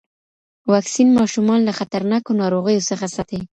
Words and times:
واکسین 0.71 1.09
ماشومان 1.19 1.59
له 1.67 1.71
خطرناکو 1.79 2.31
ناروغیو 2.41 2.87
څخه 2.89 3.05
ساتي. 3.15 3.39